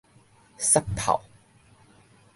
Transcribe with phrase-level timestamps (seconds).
[0.57, 1.21] 捒炮